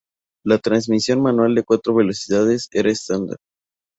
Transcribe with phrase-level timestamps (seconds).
[0.43, 3.37] La transmisión manual de cuatro velocidades era estándar.